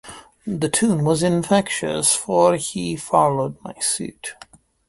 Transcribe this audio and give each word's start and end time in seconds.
The 0.47 0.67
tune 0.67 1.05
was 1.05 1.21
infectious, 1.21 2.15
for 2.15 2.55
he 2.55 2.95
followed 2.95 3.55
my 3.63 3.75
suit. 3.81 4.33